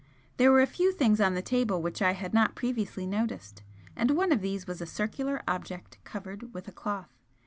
There 0.37 0.51
were 0.51 0.61
a 0.61 0.65
few 0.65 0.91
things 0.93 1.21
on 1.21 1.35
the 1.35 1.43
table 1.43 1.79
which 1.79 2.01
I 2.01 2.13
had 2.13 2.33
not 2.33 2.55
previously 2.55 3.05
noticed, 3.05 3.61
and 3.95 4.09
one 4.17 4.31
of 4.31 4.41
these 4.41 4.65
was 4.65 4.81
a 4.81 4.87
circular 4.87 5.43
object 5.47 5.99
covered 6.03 6.55
with 6.55 6.67
a 6.67 6.71
cloth. 6.71 7.13